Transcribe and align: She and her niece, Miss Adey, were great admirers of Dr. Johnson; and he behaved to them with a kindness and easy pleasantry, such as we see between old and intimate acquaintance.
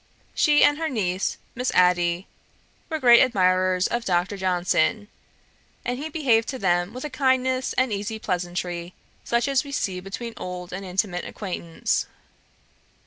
She 0.33 0.63
and 0.63 0.79
her 0.79 0.89
niece, 0.89 1.37
Miss 1.53 1.71
Adey, 1.75 2.25
were 2.89 2.97
great 2.97 3.21
admirers 3.21 3.85
of 3.85 4.03
Dr. 4.03 4.35
Johnson; 4.35 5.09
and 5.85 5.99
he 5.99 6.09
behaved 6.09 6.47
to 6.49 6.57
them 6.57 6.91
with 6.91 7.05
a 7.05 7.09
kindness 7.11 7.73
and 7.73 7.93
easy 7.93 8.17
pleasantry, 8.17 8.95
such 9.23 9.47
as 9.47 9.63
we 9.63 9.71
see 9.71 9.99
between 9.99 10.33
old 10.37 10.73
and 10.73 10.83
intimate 10.83 11.25
acquaintance. 11.25 12.07